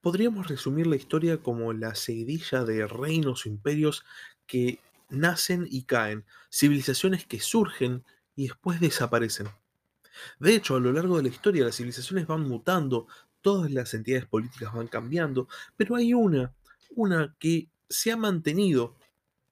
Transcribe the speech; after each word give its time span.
Podríamos 0.00 0.48
resumir 0.48 0.86
la 0.86 0.96
historia 0.96 1.38
como 1.38 1.72
la 1.72 1.94
seguidilla 1.94 2.64
de 2.64 2.86
reinos 2.86 3.44
o 3.44 3.48
imperios 3.48 4.04
que 4.46 4.78
nacen 5.10 5.66
y 5.70 5.82
caen, 5.82 6.24
civilizaciones 6.50 7.26
que 7.26 7.40
surgen 7.40 8.04
y 8.34 8.48
después 8.48 8.80
desaparecen. 8.80 9.48
De 10.38 10.54
hecho, 10.54 10.76
a 10.76 10.80
lo 10.80 10.92
largo 10.92 11.16
de 11.16 11.24
la 11.24 11.28
historia 11.28 11.64
las 11.64 11.76
civilizaciones 11.76 12.26
van 12.26 12.48
mutando, 12.48 13.06
todas 13.42 13.70
las 13.70 13.92
entidades 13.94 14.26
políticas 14.26 14.72
van 14.72 14.86
cambiando, 14.86 15.48
pero 15.76 15.96
hay 15.96 16.14
una, 16.14 16.54
una 16.94 17.36
que 17.38 17.68
se 17.88 18.12
ha 18.12 18.16
mantenido 18.16 18.96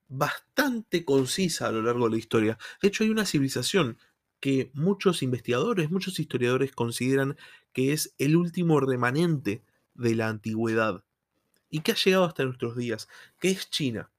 bastante 0.09 1.05
concisa 1.05 1.69
a 1.69 1.73
lo 1.73 1.83
largo 1.83 2.07
de 2.07 2.13
la 2.13 2.19
historia. 2.19 2.59
De 2.81 2.89
hecho, 2.89 3.05
hay 3.05 3.11
una 3.11 3.27
civilización 3.27 3.99
que 4.41 4.71
muchos 4.73 5.23
investigadores, 5.23 5.91
muchos 5.91 6.19
historiadores 6.21 6.73
consideran 6.73 7.37
que 7.73 7.93
es 7.93 8.15
el 8.19 8.37
último 8.37 8.81
remanente 8.81 9.63
de 9.99 10.15
la 10.15 10.29
antigüedad 10.29 11.05
y 11.69 11.81
que 11.81 11.93
ha 11.93 11.97
llegado 11.97 12.25
hasta 12.25 12.45
nuestros 12.45 12.77
días, 12.77 13.09
que 13.39 13.51
es 13.51 13.69
China. 13.69 14.11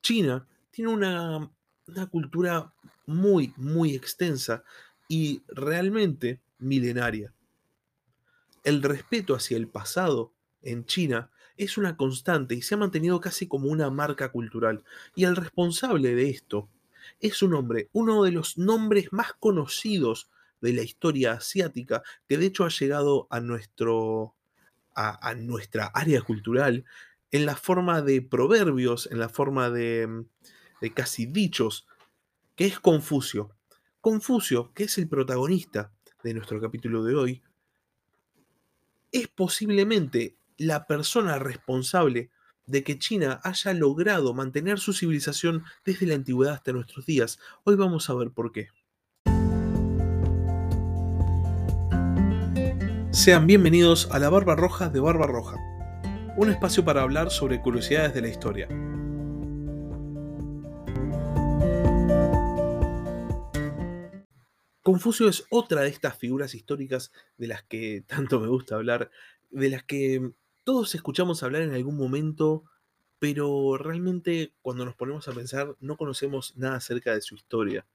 China 0.00 0.46
tiene 0.70 0.90
una, 0.90 1.50
una 1.86 2.06
cultura 2.06 2.72
muy, 3.04 3.52
muy 3.56 3.94
extensa 3.94 4.64
y 5.08 5.42
realmente 5.48 6.40
milenaria. 6.58 7.34
El 8.64 8.82
respeto 8.82 9.34
hacia 9.34 9.56
el 9.56 9.68
pasado 9.68 10.32
en 10.62 10.86
China 10.86 11.30
es 11.56 11.78
una 11.78 11.96
constante 11.96 12.54
y 12.54 12.62
se 12.62 12.74
ha 12.74 12.78
mantenido 12.78 13.20
casi 13.20 13.46
como 13.46 13.68
una 13.68 13.90
marca 13.90 14.30
cultural. 14.30 14.84
Y 15.14 15.24
el 15.24 15.36
responsable 15.36 16.14
de 16.14 16.30
esto 16.30 16.68
es 17.20 17.42
un 17.42 17.54
hombre, 17.54 17.88
uno 17.92 18.24
de 18.24 18.32
los 18.32 18.58
nombres 18.58 19.12
más 19.12 19.32
conocidos 19.34 20.30
de 20.60 20.72
la 20.72 20.82
historia 20.82 21.32
asiática, 21.32 22.02
que 22.28 22.38
de 22.38 22.46
hecho 22.46 22.64
ha 22.64 22.70
llegado 22.70 23.26
a, 23.30 23.40
nuestro, 23.40 24.34
a, 24.96 25.34
nuestra 25.34 25.86
área 25.94 26.22
cultural 26.22 26.84
en 27.30 27.46
la 27.46 27.54
forma 27.54 28.02
de 28.02 28.22
proverbios, 28.22 29.08
en 29.12 29.18
la 29.18 29.28
forma 29.28 29.70
de, 29.70 30.24
de 30.80 30.92
casi 30.92 31.26
dichos, 31.26 31.86
que 32.54 32.66
es 32.66 32.80
Confucio. 32.80 33.50
Confucio, 34.00 34.72
que 34.72 34.84
es 34.84 34.96
el 34.98 35.08
protagonista 35.08 35.92
de 36.22 36.34
nuestro 36.34 36.60
capítulo 36.60 37.04
de 37.04 37.14
hoy, 37.14 37.42
es 39.12 39.28
posiblemente 39.28 40.36
la 40.56 40.86
persona 40.86 41.38
responsable 41.38 42.30
de 42.66 42.82
que 42.82 42.98
China 42.98 43.40
haya 43.44 43.72
logrado 43.74 44.34
mantener 44.34 44.78
su 44.78 44.92
civilización 44.92 45.64
desde 45.84 46.06
la 46.06 46.14
antigüedad 46.14 46.54
hasta 46.54 46.72
nuestros 46.72 47.06
días. 47.06 47.38
Hoy 47.64 47.76
vamos 47.76 48.10
a 48.10 48.14
ver 48.14 48.30
por 48.30 48.52
qué. 48.52 48.68
Sean 53.16 53.46
bienvenidos 53.46 54.10
a 54.10 54.18
la 54.18 54.28
Barba 54.28 54.56
Roja 54.56 54.90
de 54.90 55.00
Barba 55.00 55.26
Roja, 55.26 55.56
un 56.36 56.50
espacio 56.50 56.84
para 56.84 57.00
hablar 57.00 57.30
sobre 57.30 57.62
curiosidades 57.62 58.12
de 58.12 58.20
la 58.20 58.28
historia. 58.28 58.68
Confucio 64.82 65.30
es 65.30 65.46
otra 65.48 65.80
de 65.80 65.88
estas 65.88 66.18
figuras 66.18 66.54
históricas 66.54 67.10
de 67.38 67.46
las 67.46 67.62
que 67.62 68.04
tanto 68.06 68.38
me 68.38 68.48
gusta 68.48 68.74
hablar, 68.74 69.10
de 69.48 69.70
las 69.70 69.82
que 69.82 70.32
todos 70.62 70.94
escuchamos 70.94 71.42
hablar 71.42 71.62
en 71.62 71.72
algún 71.72 71.96
momento, 71.96 72.64
pero 73.18 73.78
realmente 73.78 74.52
cuando 74.60 74.84
nos 74.84 74.94
ponemos 74.94 75.26
a 75.26 75.32
pensar 75.32 75.74
no 75.80 75.96
conocemos 75.96 76.54
nada 76.58 76.76
acerca 76.76 77.14
de 77.14 77.22
su 77.22 77.34
historia. 77.34 77.86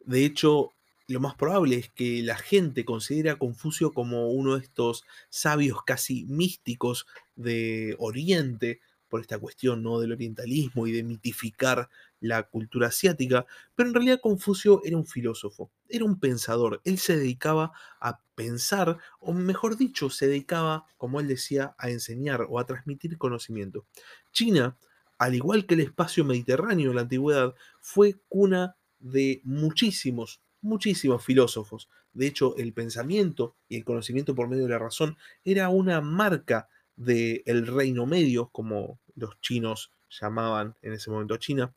De 0.00 0.24
hecho, 0.24 0.72
lo 1.10 1.20
más 1.20 1.34
probable 1.34 1.76
es 1.76 1.90
que 1.90 2.22
la 2.22 2.36
gente 2.36 2.84
considere 2.84 3.30
a 3.30 3.38
Confucio 3.38 3.92
como 3.92 4.30
uno 4.30 4.56
de 4.56 4.62
estos 4.62 5.04
sabios 5.28 5.82
casi 5.84 6.24
místicos 6.26 7.06
de 7.34 7.96
Oriente, 7.98 8.80
por 9.08 9.20
esta 9.20 9.38
cuestión 9.38 9.82
¿no? 9.82 9.98
del 9.98 10.12
orientalismo 10.12 10.86
y 10.86 10.92
de 10.92 11.02
mitificar 11.02 11.90
la 12.20 12.44
cultura 12.44 12.88
asiática, 12.88 13.44
pero 13.74 13.88
en 13.88 13.94
realidad 13.94 14.20
Confucio 14.22 14.82
era 14.84 14.96
un 14.96 15.04
filósofo, 15.04 15.72
era 15.88 16.04
un 16.04 16.20
pensador, 16.20 16.80
él 16.84 16.96
se 16.98 17.16
dedicaba 17.16 17.72
a 18.00 18.20
pensar, 18.36 18.98
o 19.18 19.32
mejor 19.32 19.76
dicho, 19.76 20.10
se 20.10 20.28
dedicaba, 20.28 20.86
como 20.96 21.18
él 21.18 21.26
decía, 21.26 21.74
a 21.76 21.90
enseñar 21.90 22.46
o 22.48 22.60
a 22.60 22.66
transmitir 22.66 23.18
conocimiento. 23.18 23.84
China, 24.32 24.78
al 25.18 25.34
igual 25.34 25.66
que 25.66 25.74
el 25.74 25.80
espacio 25.80 26.24
mediterráneo 26.24 26.90
en 26.90 26.96
la 26.96 27.02
antigüedad, 27.02 27.54
fue 27.80 28.14
cuna 28.28 28.76
de 29.00 29.40
muchísimos, 29.44 30.40
muchísimos 30.62 31.24
filósofos. 31.24 31.88
De 32.12 32.26
hecho, 32.26 32.56
el 32.56 32.72
pensamiento 32.72 33.56
y 33.68 33.76
el 33.76 33.84
conocimiento 33.84 34.34
por 34.34 34.48
medio 34.48 34.64
de 34.64 34.70
la 34.70 34.78
razón 34.78 35.16
era 35.44 35.68
una 35.68 36.00
marca 36.00 36.68
del 36.96 37.66
reino 37.66 38.06
medio, 38.06 38.48
como 38.48 38.98
los 39.14 39.40
chinos 39.40 39.92
llamaban 40.10 40.76
en 40.82 40.92
ese 40.92 41.10
momento 41.10 41.34
a 41.34 41.38
China, 41.38 41.74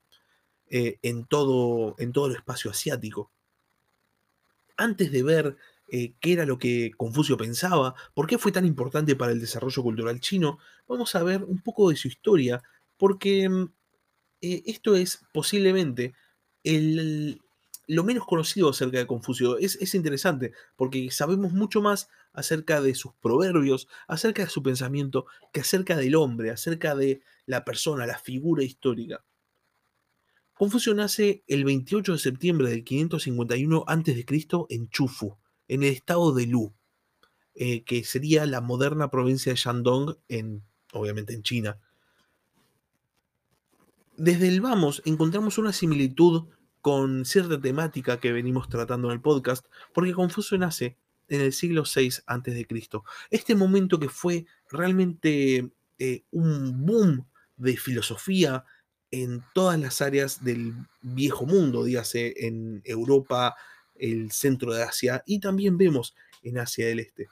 eh, 0.69 0.97
en, 1.01 1.25
todo, 1.25 1.95
en 1.99 2.11
todo 2.11 2.27
el 2.27 2.35
espacio 2.35 2.71
asiático. 2.71 3.31
Antes 4.75 5.11
de 5.11 5.23
ver 5.23 5.55
eh, 5.87 6.13
qué 6.19 6.33
era 6.33 6.45
lo 6.45 6.57
que 6.57 6.91
Confucio 6.97 7.37
pensaba, 7.37 7.93
por 8.13 8.27
qué 8.27 8.37
fue 8.37 8.51
tan 8.51 8.65
importante 8.65 9.15
para 9.15 9.31
el 9.31 9.39
desarrollo 9.39 9.83
cultural 9.83 10.19
chino, 10.19 10.57
vamos 10.87 11.13
a 11.15 11.23
ver 11.23 11.43
un 11.43 11.61
poco 11.61 11.89
de 11.89 11.95
su 11.95 12.07
historia, 12.07 12.63
porque 12.97 13.47
mm, 13.47 13.71
eh, 14.41 14.63
esto 14.65 14.95
es 14.95 15.21
posiblemente 15.31 16.15
el, 16.63 17.39
lo 17.87 18.03
menos 18.03 18.25
conocido 18.25 18.69
acerca 18.69 18.97
de 18.97 19.07
Confucio. 19.07 19.57
Es, 19.57 19.75
es, 19.81 19.95
interesante 19.95 20.53
porque 20.75 21.09
sabemos 21.11 21.51
mucho 21.51 21.81
más 21.81 22.09
acerca 22.31 22.81
de 22.81 22.95
sus 22.95 23.13
proverbios, 23.15 23.87
acerca 24.07 24.43
de 24.43 24.49
su 24.49 24.63
pensamiento, 24.63 25.25
que 25.51 25.61
acerca 25.61 25.97
del 25.97 26.15
hombre, 26.15 26.51
acerca 26.51 26.95
de 26.95 27.21
la 27.45 27.65
persona, 27.65 28.05
la 28.05 28.19
figura 28.19 28.63
histórica. 28.63 29.23
Confucio 30.53 30.93
nace 30.93 31.43
el 31.47 31.65
28 31.65 32.13
de 32.13 32.19
septiembre 32.19 32.69
del 32.69 32.83
551 32.83 33.85
a.C. 33.87 34.25
en 34.69 34.89
Chufu, 34.89 35.37
en 35.67 35.83
el 35.83 35.91
estado 35.91 36.31
de 36.33 36.45
Lu, 36.45 36.73
eh, 37.55 37.83
que 37.83 38.03
sería 38.03 38.45
la 38.45 38.61
moderna 38.61 39.09
provincia 39.09 39.51
de 39.51 39.57
Shandong, 39.57 40.15
en, 40.27 40.63
obviamente 40.93 41.33
en 41.33 41.43
China. 41.43 41.79
Desde 44.15 44.47
el 44.47 44.61
vamos 44.61 45.01
encontramos 45.05 45.57
una 45.57 45.73
similitud 45.73 46.45
con 46.83 47.23
cierta 47.23 47.61
temática 47.61 48.19
que 48.19 48.33
venimos 48.33 48.67
tratando 48.67 49.07
en 49.07 49.13
el 49.13 49.21
podcast, 49.21 49.65
porque 49.93 50.11
Confucio 50.11 50.57
nace 50.57 50.97
en 51.29 51.39
el 51.39 51.53
siglo 51.53 51.83
VI 51.83 52.09
a.C. 52.27 52.67
Este 53.29 53.55
momento 53.55 53.97
que 53.97 54.09
fue 54.09 54.45
realmente 54.69 55.71
eh, 55.97 56.23
un 56.31 56.85
boom 56.85 57.25
de 57.55 57.77
filosofía 57.77 58.65
en 59.11 59.45
todas 59.53 59.79
las 59.79 60.01
áreas 60.01 60.43
del 60.43 60.73
viejo 61.01 61.45
mundo, 61.45 61.85
dígase 61.85 62.33
en 62.45 62.81
Europa, 62.83 63.55
el 63.95 64.31
centro 64.31 64.73
de 64.73 64.83
Asia 64.83 65.23
y 65.25 65.39
también 65.39 65.77
vemos 65.77 66.13
en 66.41 66.57
Asia 66.57 66.85
del 66.85 66.99
Este. 66.99 67.29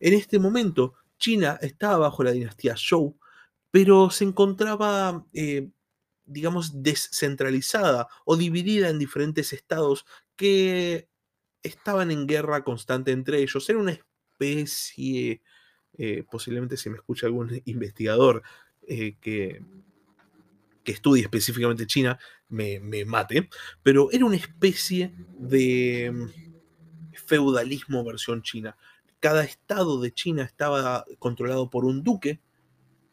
En 0.00 0.12
este 0.12 0.40
momento, 0.40 0.94
China 1.20 1.56
estaba 1.62 1.98
bajo 1.98 2.24
la 2.24 2.32
dinastía 2.32 2.74
Zhou, 2.76 3.16
pero 3.70 4.10
se 4.10 4.24
encontraba 4.24 5.24
eh, 5.32 5.68
digamos, 6.28 6.82
descentralizada 6.82 8.08
o 8.24 8.36
dividida 8.36 8.88
en 8.88 8.98
diferentes 8.98 9.52
estados 9.52 10.04
que 10.36 11.08
estaban 11.62 12.10
en 12.10 12.26
guerra 12.26 12.62
constante 12.62 13.10
entre 13.10 13.40
ellos. 13.40 13.68
Era 13.68 13.78
una 13.78 13.92
especie, 13.92 15.42
eh, 15.96 16.24
posiblemente 16.30 16.76
si 16.76 16.90
me 16.90 16.96
escucha 16.96 17.26
algún 17.26 17.60
investigador 17.64 18.42
eh, 18.86 19.16
que, 19.20 19.62
que 20.84 20.92
estudie 20.92 21.22
específicamente 21.22 21.86
China, 21.86 22.18
me, 22.48 22.80
me, 22.80 23.04
mate, 23.04 23.48
pero 23.82 24.10
era 24.10 24.24
una 24.24 24.36
especie 24.36 25.14
de 25.38 26.10
mm, 26.12 27.16
feudalismo 27.26 28.04
versión 28.04 28.42
china. 28.42 28.76
Cada 29.20 29.44
estado 29.44 30.00
de 30.00 30.12
China 30.12 30.44
estaba 30.44 31.04
controlado 31.18 31.68
por 31.68 31.84
un 31.84 32.04
duque, 32.04 32.40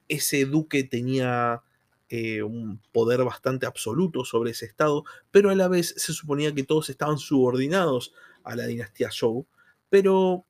ese 0.08 0.46
duque 0.46 0.84
tenía 0.84 1.64
eh, 2.10 2.44
un 2.44 2.80
poder 2.92 3.24
bastante 3.24 3.66
absoluto 3.66 4.26
sobre 4.26 4.52
ese 4.52 4.66
estado, 4.66 5.04
pero 5.32 5.50
a 5.50 5.56
la 5.56 5.68
vez 5.68 5.94
se 5.98 6.14
suponía 6.14 6.54
que 6.54 6.64
todos 6.64 6.90
estaban 6.90 7.18
subordinados 7.18 8.14
a 8.44 8.56
la 8.56 8.68
dinastía 8.68 9.10
Zhou, 9.12 9.48
pero 9.90 10.46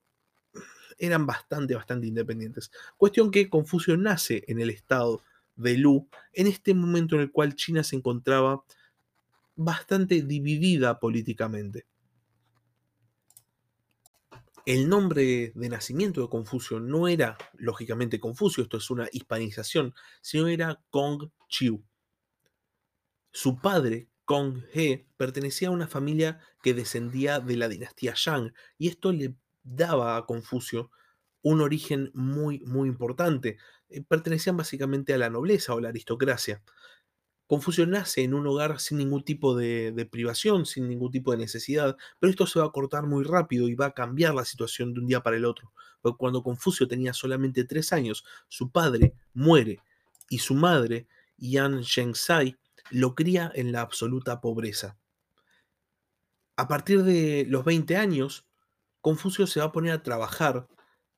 eran 0.97 1.25
bastante, 1.25 1.75
bastante 1.75 2.07
independientes. 2.07 2.71
Cuestión 2.97 3.31
que 3.31 3.49
Confucio 3.49 3.97
nace 3.97 4.43
en 4.47 4.59
el 4.59 4.69
estado 4.69 5.21
de 5.55 5.77
Lu, 5.77 6.07
en 6.33 6.47
este 6.47 6.73
momento 6.73 7.15
en 7.15 7.21
el 7.21 7.31
cual 7.31 7.55
China 7.55 7.83
se 7.83 7.95
encontraba 7.95 8.63
bastante 9.55 10.21
dividida 10.21 10.99
políticamente. 10.99 11.85
El 14.65 14.89
nombre 14.89 15.51
de 15.53 15.69
nacimiento 15.69 16.21
de 16.21 16.27
Confucio 16.27 16.79
no 16.79 17.07
era, 17.07 17.37
lógicamente, 17.53 18.19
Confucio, 18.19 18.63
esto 18.63 18.77
es 18.77 18.89
una 18.89 19.07
hispanización, 19.11 19.93
sino 20.23 20.47
era 20.47 20.81
Kong 20.89 21.29
Chiu. 21.47 21.85
Su 23.31 23.59
padre, 23.59 24.09
Kong 24.25 24.63
He, 24.73 25.05
pertenecía 25.17 25.67
a 25.67 25.71
una 25.71 25.87
familia 25.87 26.39
que 26.63 26.73
descendía 26.73 27.39
de 27.39 27.57
la 27.57 27.67
dinastía 27.67 28.13
Shang, 28.15 28.55
y 28.79 28.87
esto 28.87 29.11
le 29.11 29.35
daba 29.61 30.17
a 30.17 30.25
Confucio 30.25 30.89
un 31.43 31.61
origen 31.61 32.09
muy, 32.15 32.61
muy 32.61 32.89
importante. 32.89 33.59
Eh, 33.89 34.01
pertenecían 34.01 34.57
básicamente 34.57 35.13
a 35.13 35.19
la 35.19 35.29
nobleza 35.29 35.75
o 35.75 35.79
la 35.79 35.89
aristocracia. 35.89 36.63
Confucio 37.47 37.85
nace 37.85 38.23
en 38.23 38.33
un 38.33 38.47
hogar 38.47 38.79
sin 38.79 38.97
ningún 38.97 39.23
tipo 39.23 39.55
de, 39.55 40.07
privación, 40.11 40.65
sin 40.65 40.89
ningún 40.89 41.11
tipo 41.11 41.31
de 41.31 41.37
necesidad, 41.37 41.95
pero 42.19 42.31
esto 42.31 42.47
se 42.47 42.59
va 42.59 42.65
a 42.65 42.71
cortar 42.71 43.05
muy 43.05 43.23
rápido 43.23 43.67
y 43.67 43.75
va 43.75 43.87
a 43.87 43.93
cambiar 43.93 44.33
la 44.33 44.45
situación 44.45 44.93
de 44.93 45.01
un 45.01 45.07
día 45.07 45.21
para 45.21 45.37
el 45.37 45.45
otro. 45.45 45.71
Porque 46.01 46.17
cuando 46.17 46.41
Confucio 46.41 46.87
tenía 46.87 47.13
solamente 47.13 47.63
tres 47.63 47.93
años, 47.93 48.25
su 48.47 48.71
padre 48.71 49.13
muere 49.33 49.79
y 50.27 50.39
su 50.39 50.55
madre, 50.55 51.07
Yan 51.37 51.83
Zhengzai, 51.83 52.57
lo 52.89 53.13
cría 53.13 53.51
en 53.53 53.71
la 53.71 53.81
absoluta 53.81 54.41
pobreza. 54.41 54.97
A 56.57 56.67
partir 56.67 57.03
de 57.03 57.45
los 57.47 57.63
20 57.63 57.95
años, 57.95 58.47
Confucio 59.01 59.45
se 59.45 59.59
va 59.59 59.67
a 59.67 59.71
poner 59.71 59.91
a 59.91 60.01
trabajar 60.01 60.67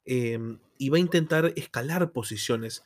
eh, 0.04 0.40
y 0.78 0.90
va 0.90 0.98
a 0.98 1.02
intentar 1.02 1.54
escalar 1.56 2.12
posiciones, 2.12 2.84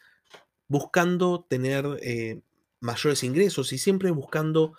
buscando 0.67 1.45
tener 1.49 1.85
eh, 2.01 2.41
mayores 2.81 3.23
ingresos 3.23 3.71
y 3.71 3.77
siempre 3.77 4.11
buscando 4.11 4.73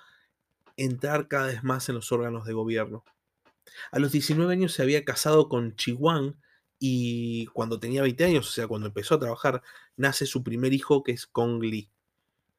entrar 0.76 1.28
cada 1.28 1.46
vez 1.46 1.64
más 1.64 1.88
en 1.88 1.94
los 1.94 2.12
órganos 2.12 2.44
de 2.44 2.52
gobierno. 2.52 3.04
A 3.90 3.99
los 3.99 4.12
19 4.12 4.52
años 4.52 4.72
se 4.72 4.82
había 4.82 5.04
casado 5.04 5.49
con 5.49 5.75
Chi 5.76 5.93
Wang 5.93 6.34
y 6.78 7.46
cuando 7.46 7.78
tenía 7.78 8.02
20 8.02 8.25
años, 8.25 8.49
o 8.49 8.52
sea, 8.52 8.66
cuando 8.66 8.88
empezó 8.88 9.14
a 9.14 9.20
trabajar, 9.20 9.62
nace 9.96 10.26
su 10.26 10.43
primer 10.43 10.72
hijo 10.72 11.02
que 11.02 11.12
es 11.12 11.26
Kong 11.26 11.62
Li. 11.62 11.88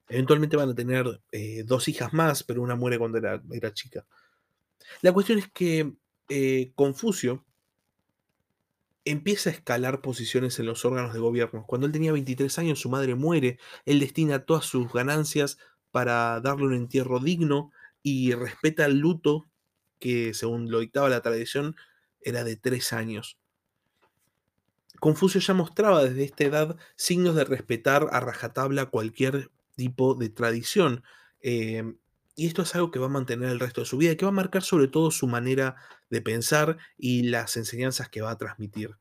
Eventualmente 0.07 0.57
van 0.57 0.69
a 0.69 0.75
tener 0.75 1.21
eh, 1.31 1.63
dos 1.65 1.87
hijas 1.87 2.13
más, 2.13 2.43
pero 2.43 2.61
una 2.61 2.75
muere 2.75 2.97
cuando 2.97 3.17
era, 3.17 3.41
era 3.51 3.73
chica. 3.73 4.05
La 5.01 5.11
cuestión 5.11 5.39
es 5.39 5.49
que 5.49 5.93
eh, 6.29 6.71
Confucio 6.75 7.45
empieza 9.05 9.49
a 9.49 9.53
escalar 9.53 10.01
posiciones 10.01 10.59
en 10.59 10.65
los 10.65 10.85
órganos 10.85 11.13
de 11.13 11.19
gobierno. 11.19 11.65
Cuando 11.67 11.87
él 11.87 11.93
tenía 11.93 12.11
23 12.11 12.57
años, 12.59 12.79
su 12.79 12.89
madre 12.89 13.15
muere, 13.15 13.59
él 13.85 13.99
destina 13.99 14.45
todas 14.45 14.65
sus 14.65 14.91
ganancias 14.91 15.57
para 15.91 16.39
darle 16.41 16.65
un 16.65 16.73
entierro 16.73 17.19
digno 17.19 17.71
y 18.01 18.33
respeta 18.33 18.85
el 18.85 18.99
luto 18.99 19.45
que, 19.99 20.33
según 20.33 20.69
lo 20.71 20.79
dictaba 20.79 21.09
la 21.09 21.21
tradición, 21.21 21.75
era 22.21 22.43
de 22.43 22.55
tres 22.55 22.93
años. 22.93 23.37
Confucio 24.99 25.41
ya 25.41 25.53
mostraba 25.53 26.03
desde 26.03 26.23
esta 26.23 26.45
edad 26.45 26.77
signos 26.95 27.35
de 27.35 27.43
respetar 27.43 28.07
a 28.11 28.21
rajatabla 28.21 28.85
cualquier 28.85 29.51
tipo 29.75 30.15
de 30.15 30.29
tradición. 30.29 31.03
Eh, 31.41 31.83
y 32.35 32.47
esto 32.47 32.63
es 32.63 32.73
algo 32.75 32.91
que 32.91 32.99
va 32.99 33.05
a 33.07 33.09
mantener 33.09 33.49
el 33.49 33.59
resto 33.59 33.81
de 33.81 33.87
su 33.87 33.97
vida 33.97 34.11
y 34.11 34.17
que 34.17 34.25
va 34.25 34.29
a 34.29 34.33
marcar 34.33 34.63
sobre 34.63 34.87
todo 34.87 35.11
su 35.11 35.27
manera 35.27 35.75
de 36.09 36.21
pensar 36.21 36.77
y 36.97 37.23
las 37.23 37.57
enseñanzas 37.57 38.09
que 38.09 38.21
va 38.21 38.31
a 38.31 38.37
transmitir. 38.37 38.97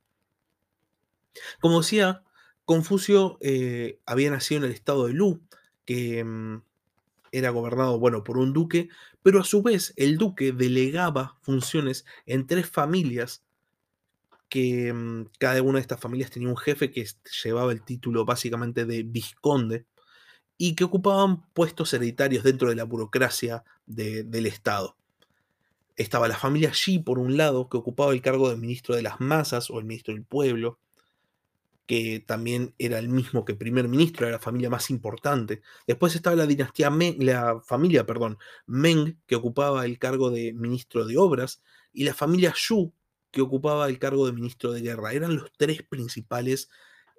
Como 1.61 1.81
decía, 1.81 2.23
Confucio 2.65 3.39
eh, 3.41 4.01
había 4.07 4.31
nacido 4.31 4.59
en 4.59 4.65
el 4.67 4.73
estado 4.73 5.07
de 5.07 5.15
Lu, 5.15 5.43
que 5.85 6.23
mm, 6.23 6.63
era 7.33 7.51
gobernado, 7.51 7.99
bueno, 7.99 8.23
por 8.23 8.37
un 8.37 8.53
duque, 8.53 8.91
pero 9.23 9.41
a 9.41 9.45
su 9.45 9.63
vez 9.63 9.95
el 9.97 10.19
duque 10.19 10.53
delegaba 10.53 11.39
funciones 11.41 12.05
en 12.27 12.47
tres 12.47 12.69
familias 12.69 13.43
que 14.51 14.93
mm, 14.93 15.31
cada 15.39 15.63
una 15.63 15.79
de 15.79 15.83
estas 15.83 16.01
familias 16.01 16.31
tenía 16.31 16.51
un 16.51 16.59
jefe 16.59 16.91
que 16.91 17.07
llevaba 17.43 17.73
el 17.73 17.83
título 17.83 18.27
básicamente 18.27 18.85
de 18.85 19.03
vizconde 19.03 19.87
y 20.65 20.77
que 20.77 20.85
ocupaban 20.85 21.43
puestos 21.55 21.93
hereditarios 21.93 22.45
dentro 22.45 22.69
de 22.69 22.77
la 22.77 22.85
burocracia 22.85 23.65
de, 23.87 24.23
del 24.23 24.47
Estado. 24.47 24.97
Estaba 25.97 26.29
la 26.29 26.37
familia 26.37 26.71
Xi, 26.71 27.01
por 27.01 27.19
un 27.19 27.37
lado, 27.37 27.69
que 27.69 27.79
ocupaba 27.79 28.13
el 28.13 28.23
cargo 28.23 28.49
de 28.49 28.57
ministro 28.57 28.95
de 28.95 29.03
las 29.03 29.21
masas 29.21 29.71
o 29.71 29.81
el 29.81 29.87
ministro 29.87 30.15
del 30.15 30.23
pueblo, 30.23 30.79
que 31.85 32.23
también 32.25 32.77
era 32.79 33.01
el 33.01 33.09
mismo 33.09 33.45
que 33.45 33.55
primer 33.55 33.89
ministro, 33.89 34.25
era 34.25 34.37
la 34.37 34.39
familia 34.39 34.71
más 34.71 34.89
importante. 34.91 35.63
Después 35.89 36.15
estaba 36.15 36.37
la 36.37 36.47
dinastía 36.47 36.91
Meng, 36.91 37.17
la 37.19 37.61
familia, 37.67 38.07
perdón, 38.07 38.39
Meng, 38.67 39.19
que 39.27 39.35
ocupaba 39.35 39.85
el 39.85 39.99
cargo 39.99 40.31
de 40.31 40.53
ministro 40.53 41.05
de 41.05 41.19
obras, 41.19 41.61
y 41.93 42.05
la 42.05 42.15
familia 42.15 42.53
Xu, 42.55 42.93
que 43.33 43.41
ocupaba 43.41 43.89
el 43.89 43.99
cargo 43.99 44.27
de 44.27 44.33
ministro 44.33 44.71
de 44.71 44.83
guerra. 44.83 45.13
Eran 45.13 45.35
los 45.35 45.51
tres 45.57 45.83
principales 45.83 46.71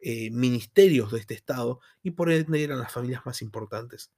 eh, 0.06 0.30
ministerios 0.32 1.14
de 1.14 1.20
este 1.20 1.34
Estado 1.34 1.80
y 2.04 2.12
por 2.12 2.30
ende 2.30 2.62
eran 2.62 2.80
las 2.80 2.92
familias 2.92 3.26
más 3.26 3.42
importantes. 3.42 4.12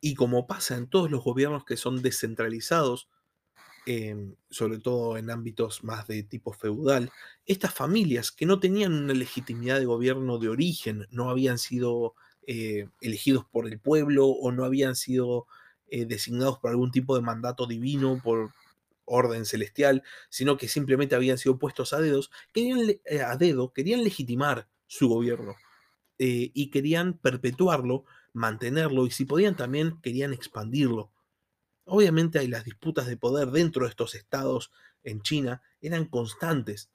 Y 0.00 0.14
como 0.14 0.46
pasa 0.46 0.76
en 0.76 0.86
todos 0.86 1.10
los 1.10 1.24
gobiernos 1.24 1.64
que 1.64 1.76
son 1.76 2.00
descentralizados, 2.00 3.08
em, 3.86 4.36
sobre 4.50 4.78
todo 4.78 5.16
en 5.16 5.30
ámbitos 5.30 5.82
más 5.82 6.06
de 6.06 6.22
tipo 6.22 6.52
feudal, 6.52 7.10
estas 7.44 7.74
familias 7.74 8.30
que 8.30 8.46
no 8.46 8.60
tenían 8.60 8.92
una 8.92 9.14
legitimidad 9.14 9.80
de 9.80 9.86
gobierno 9.86 10.38
de 10.38 10.48
origen, 10.48 11.08
no 11.10 11.28
habían 11.28 11.58
sido 11.58 12.14
eh, 12.46 12.88
elegidos 13.00 13.44
por 13.46 13.66
el 13.66 13.80
pueblo 13.80 14.28
o 14.28 14.52
no 14.52 14.64
habían 14.64 14.94
sido 14.94 15.46
eh, 15.88 16.04
designados 16.06 16.60
por 16.60 16.70
algún 16.70 16.92
tipo 16.92 17.16
de 17.16 17.22
mandato 17.22 17.66
divino, 17.66 18.20
por, 18.22 18.52
orden 19.06 19.46
celestial, 19.46 20.02
sino 20.28 20.56
que 20.56 20.68
simplemente 20.68 21.14
habían 21.14 21.38
sido 21.38 21.58
puestos 21.58 21.92
a 21.92 22.00
dedos, 22.00 22.30
querían, 22.52 22.80
eh, 23.04 23.22
a 23.22 23.36
dedo, 23.36 23.72
querían 23.72 24.04
legitimar 24.04 24.68
su 24.86 25.08
gobierno 25.08 25.56
eh, 26.18 26.50
y 26.52 26.70
querían 26.70 27.14
perpetuarlo, 27.14 28.04
mantenerlo 28.32 29.06
y 29.06 29.10
si 29.10 29.24
podían 29.24 29.56
también 29.56 30.00
querían 30.02 30.32
expandirlo. 30.32 31.10
Obviamente 31.84 32.38
hay 32.38 32.48
las 32.48 32.64
disputas 32.64 33.06
de 33.06 33.16
poder 33.16 33.50
dentro 33.50 33.84
de 33.84 33.90
estos 33.90 34.14
estados 34.14 34.72
en 35.04 35.22
China 35.22 35.62
eran 35.80 36.04
constantes. 36.06 36.90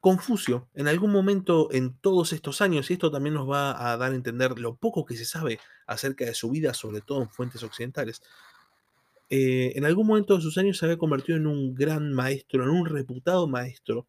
Confucio, 0.00 0.68
en 0.74 0.86
algún 0.86 1.10
momento 1.10 1.72
en 1.72 1.98
todos 1.98 2.32
estos 2.32 2.60
años, 2.60 2.88
y 2.88 2.92
esto 2.92 3.10
también 3.10 3.34
nos 3.34 3.50
va 3.50 3.90
a 3.90 3.96
dar 3.96 4.12
a 4.12 4.14
entender 4.14 4.58
lo 4.60 4.76
poco 4.76 5.04
que 5.04 5.16
se 5.16 5.24
sabe 5.24 5.58
acerca 5.86 6.24
de 6.24 6.34
su 6.34 6.50
vida, 6.50 6.72
sobre 6.72 7.00
todo 7.00 7.22
en 7.22 7.30
fuentes 7.30 7.64
occidentales, 7.64 8.22
eh, 9.30 9.72
en 9.76 9.84
algún 9.84 10.06
momento 10.06 10.36
de 10.36 10.42
sus 10.42 10.56
años 10.58 10.78
se 10.78 10.86
había 10.86 10.98
convertido 10.98 11.36
en 11.36 11.46
un 11.46 11.74
gran 11.74 12.12
maestro, 12.12 12.62
en 12.62 12.70
un 12.70 12.86
reputado 12.86 13.46
maestro. 13.46 14.06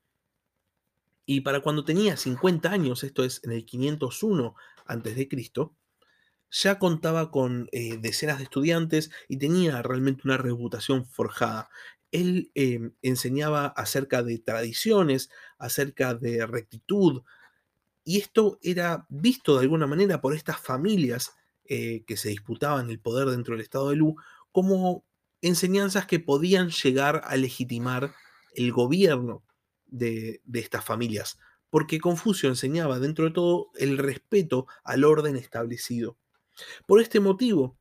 Y 1.26 1.42
para 1.42 1.62
cuando 1.62 1.86
tenía 1.86 2.18
50 2.18 2.72
años, 2.72 3.04
esto 3.04 3.24
es 3.24 3.42
en 3.44 3.52
el 3.52 3.66
501 3.66 4.56
a.C., 4.86 5.30
ya 6.52 6.80
contaba 6.80 7.30
con 7.30 7.70
eh, 7.72 7.98
decenas 8.00 8.40
de 8.40 8.46
estudiantes 8.46 9.12
y 9.28 9.38
tenía 9.38 9.84
realmente 9.84 10.24
una 10.26 10.38
reputación 10.38 11.06
forjada. 11.06 11.70
Él 12.12 12.50
em, 12.56 12.94
enseñaba 13.04 13.68
acerca 13.68 14.24
de 14.24 14.40
tradiciones, 14.40 15.30
acerca 15.60 16.16
de 16.16 16.48
rectitud, 16.48 17.22
y 18.04 18.18
esto 18.18 18.58
era 18.64 19.06
visto 19.10 19.56
de 19.56 19.62
alguna 19.62 19.86
manera 19.86 20.22
por 20.22 20.34
estas 20.34 20.60
familias 20.60 21.34
eh, 21.66 22.04
que 22.08 22.18
se 22.18 22.30
disputaban 22.30 22.90
el 22.90 23.00
poder 23.00 23.30
dentro 23.30 23.54
del 23.54 23.62
estado 23.62 23.92
de 23.92 23.98
Lu 23.98 24.16
como 24.52 25.06
enseñanzas 25.42 26.06
que 26.06 26.20
podían 26.20 26.70
llegar 26.70 27.22
a 27.26 27.36
legitimar 27.38 28.14
el 28.54 28.72
gobierno 28.72 29.44
de, 29.88 30.42
estas 30.54 30.84
familias, 30.84 31.38
porque 31.70 32.00
Confucio 32.00 32.50
enseñaba 32.50 33.00
dentro 33.00 33.26
de 33.26 33.32
todo 33.32 33.72
el 33.76 33.98
respeto 33.98 34.68
al 34.84 35.04
orden 35.04 35.36
establecido. 35.36 36.18
Por 36.86 37.02
este 37.02 37.20
motivo, 37.20 37.78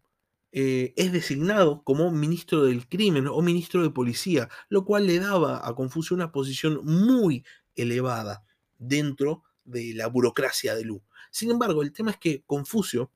eh, 0.53 0.95
es 0.97 1.13
designado 1.13 1.83
como 1.85 2.11
ministro 2.11 2.65
del 2.65 2.89
crimen 2.89 3.27
o 3.27 3.43
ministro 3.43 3.83
de 3.83 3.91
policía, 3.91 4.49
lo 4.69 4.85
cual 4.85 5.07
le 5.07 5.19
daba 5.19 5.67
a 5.67 5.75
Confucio 5.75 6.15
una 6.17 6.33
posición 6.33 6.81
muy 6.85 7.45
elevada 7.75 8.45
dentro 8.79 9.43
de 9.65 9.93
la 9.95 10.07
burocracia 10.07 10.75
de 10.75 10.85
Lu. 10.85 11.03
Sin 11.31 11.51
embargo, 11.51 11.83
el 11.83 11.93
tema 11.93 12.13
es 12.13 12.17
que 12.17 12.43
Confucio 12.47 13.11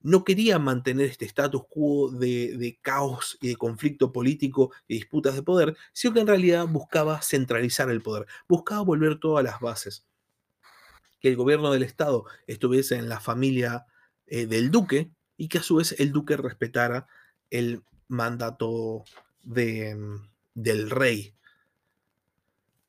no 0.00 0.24
quería 0.24 0.58
mantener 0.58 1.06
este 1.06 1.24
status 1.24 1.62
quo 1.68 2.10
de, 2.10 2.78
caos 2.82 3.38
y 3.40 3.48
de 3.48 3.56
conflicto 3.56 4.12
político 4.12 4.72
y 4.86 4.94
disputas 4.94 5.34
de 5.34 5.42
poder, 5.42 5.76
sino 5.92 6.14
que 6.14 6.20
en 6.20 6.26
realidad 6.26 6.66
buscaba 6.68 7.20
centralizar 7.22 7.90
el 7.90 8.02
poder, 8.02 8.26
buscaba 8.48 8.82
volver 8.82 9.18
todo 9.18 9.38
a 9.38 9.42
las 9.42 9.60
bases. 9.60 10.06
Que 11.20 11.28
el 11.28 11.36
gobierno 11.36 11.72
del 11.72 11.82
Estado 11.82 12.24
estuviese 12.46 12.96
en 12.96 13.08
la 13.08 13.18
familia 13.18 13.86
eh, 14.26 14.46
del 14.46 14.70
duque 14.70 15.10
y 15.36 15.48
que 15.48 15.58
a 15.58 15.62
su 15.62 15.76
vez 15.76 15.94
el 15.98 16.12
duque 16.12 16.36
respetara 16.36 17.06
el 17.50 17.82
mandato 18.06 19.04
mm, 19.44 20.16
del 20.54 20.90
rey. 20.90 21.34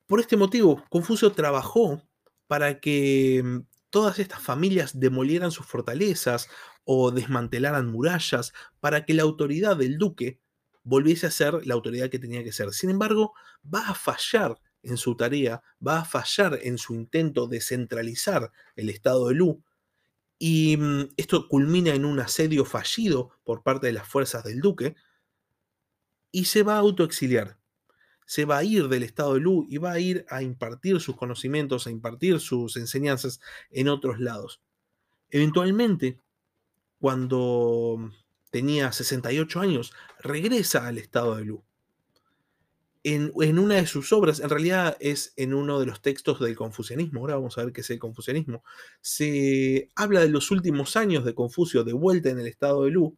Por 0.06 0.20
este 0.20 0.36
motivo, 0.36 0.84
Confucio 0.90 1.32
trabajó 1.32 2.02
para 2.46 2.80
que 2.80 3.42
mm, 3.44 3.58
todas 3.90 4.18
estas 4.20 4.40
familias 4.40 4.98
demolieran 4.98 5.50
sus 5.50 5.66
fortalezas 5.66 6.48
o 6.84 7.10
desmantelaran 7.10 7.90
murallas 7.90 8.52
para 8.80 9.04
que 9.04 9.14
la 9.14 9.22
autoridad 9.22 9.76
del 9.76 9.98
duque 9.98 10.40
volviese 10.82 11.26
a 11.26 11.30
ser 11.30 11.66
la 11.66 11.74
autoridad 11.74 12.10
que 12.10 12.18
tenía 12.18 12.42
que 12.42 12.52
ser. 12.52 12.72
Sin 12.72 12.90
embargo, 12.90 13.34
va 13.62 13.88
a 13.88 13.94
fallar 13.94 14.58
en 14.82 14.96
su 14.96 15.14
tarea, 15.14 15.62
va 15.86 16.00
a 16.00 16.04
fallar 16.04 16.58
en 16.62 16.78
su 16.78 16.94
intento 16.94 17.46
de 17.46 17.60
centralizar 17.60 18.50
el 18.76 18.88
estado 18.88 19.28
de 19.28 19.34
Lu, 19.34 19.62
y 20.38 20.76
mm, 20.78 21.10
esto 21.18 21.48
culmina 21.48 21.94
en 21.94 22.06
un 22.06 22.18
asedio 22.18 22.64
fallido 22.64 23.30
por 23.44 23.62
parte 23.62 23.88
de 23.88 23.92
las 23.92 24.08
fuerzas 24.08 24.42
del 24.42 24.60
duque, 24.60 24.96
y 26.32 26.46
se 26.46 26.62
va 26.62 26.76
a 26.76 26.78
autoexiliar. 26.78 27.58
se 28.26 28.44
va 28.44 28.58
a 28.58 28.64
ir 28.64 28.88
del 28.88 29.02
estado 29.02 29.34
de 29.34 29.40
Lu 29.40 29.66
y 29.68 29.78
va 29.78 29.92
a 29.92 29.98
ir 29.98 30.24
a 30.28 30.42
impartir 30.42 31.00
sus 31.00 31.16
conocimientos, 31.16 31.86
a 31.86 31.90
impartir 31.90 32.38
sus 32.40 32.76
enseñanzas 32.76 33.40
en 33.70 33.88
otros 33.88 34.20
lados. 34.20 34.62
Eventualmente, 35.30 36.20
cuando 37.00 38.12
tenía 38.50 38.92
68 38.92 39.60
años, 39.60 39.92
regresa 40.20 40.86
al 40.86 40.98
estado 40.98 41.36
de 41.36 41.44
Lu. 41.44 41.64
En, 43.02 43.32
una 43.58 43.76
de 43.76 43.86
sus 43.86 44.12
obras, 44.12 44.40
en 44.40 44.50
realidad 44.50 44.98
es 45.00 45.32
en 45.36 45.54
uno 45.54 45.80
de 45.80 45.86
los 45.86 46.02
textos 46.02 46.38
del 46.38 46.54
confucianismo, 46.54 47.20
ahora 47.20 47.36
vamos 47.36 47.56
a 47.56 47.64
ver 47.64 47.72
qué 47.72 47.80
es 47.80 47.88
el 47.88 47.98
confucianismo, 47.98 48.62
se 49.00 49.88
habla 49.96 50.20
de 50.20 50.28
los 50.28 50.50
últimos 50.50 50.96
años 50.96 51.24
de 51.24 51.34
Confucio 51.34 51.82
de 51.82 51.94
vuelta 51.94 52.28
en 52.28 52.38
el 52.38 52.46
estado 52.46 52.84
de 52.84 52.90
Lu, 52.90 53.16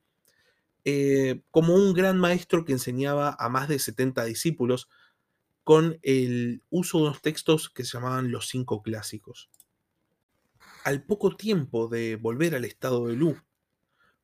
eh, 0.84 1.42
como 1.50 1.74
un 1.74 1.94
gran 1.94 2.18
maestro 2.18 2.64
que 2.64 2.72
enseñaba 2.72 3.36
a 3.36 3.48
más 3.48 3.68
de 3.68 3.80
70 3.80 4.24
discípulos 4.24 4.88
con 5.64 5.98
el 6.02 6.62
uso 6.70 6.98
de 6.98 7.04
unos 7.04 7.22
textos 7.22 7.68
que 7.68 7.84
se 7.84 7.92
llamaban 7.92 8.30
los 8.30 8.48
cinco 8.48 8.82
clásicos. 8.82 9.50
Al 10.84 11.04
poco 11.04 11.36
tiempo 11.36 11.88
de 11.88 12.16
volver 12.16 12.54
al 12.54 12.64
estado 12.64 13.08
de 13.08 13.16
Lu, 13.16 13.36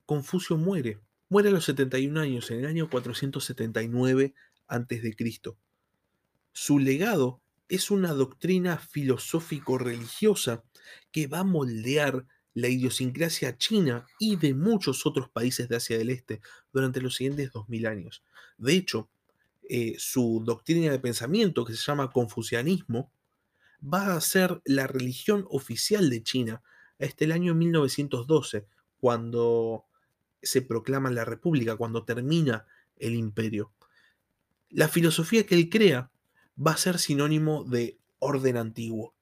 Confucio 0.09 0.57
muere. 0.57 1.01
Muere 1.29 1.51
a 1.51 1.53
los 1.53 1.67
71 1.67 2.19
años, 2.19 2.51
en 2.51 2.61
el 2.61 2.67
año 2.67 2.89
479 2.89 4.33
a.C. 4.67 5.17
Su 6.51 6.79
legado 6.79 7.43
es 7.69 7.91
una 7.91 8.15
doctrina 8.15 8.79
filosófico-religiosa 8.79 10.65
que 11.13 11.27
va 11.27 11.41
a 11.41 11.45
moldear 11.45 12.25
la 12.55 12.69
idiosincrasia 12.69 13.59
china 13.59 14.07
y 14.19 14.37
de 14.37 14.55
muchos 14.55 15.05
otros 15.05 15.29
países 15.29 15.69
de 15.69 15.77
Asia 15.77 15.99
del 15.99 16.09
Este 16.09 16.41
durante 16.73 17.03
los 17.03 17.17
siguientes 17.17 17.53
2000 17.53 17.87
años. 17.87 18.25
De 18.57 18.73
hecho, 18.73 19.11
eh, 19.69 19.95
su 19.99 20.43
doctrina 20.43 20.91
de 20.91 21.01
pensamiento, 21.01 21.67
que 21.67 21.75
se 21.75 21.83
llama 21.83 22.13
confucianismo, 22.13 23.13
va 23.85 24.15
a 24.15 24.21
ser 24.23 24.63
la 24.65 24.87
religión 24.87 25.45
oficial 25.51 26.09
de 26.09 26.23
China 26.23 26.63
hasta 26.99 27.27
el 27.27 27.33
año 27.33 27.55
1912, 27.55 28.65
cuando 28.99 29.85
se 30.43 30.63
proclama 30.63 31.11
la 31.11 31.25
república, 31.25 31.77
cuando 31.77 32.05
termina 32.05 32.67
el 32.97 33.15
imperio. 33.15 33.73
La 34.71 34.89
filosofía 34.89 35.47
que 35.47 35.55
él 35.55 35.69
crea 35.69 36.11
va 36.65 36.73
a 36.73 36.77
ser 36.77 36.99
sinónimo 36.99 37.65
de 37.65 37.99
orden 38.19 38.57
antiguo. 38.57 39.15